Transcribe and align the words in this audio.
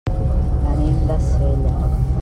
Venim 0.63 0.97
de 1.11 1.19
Sella. 1.27 1.79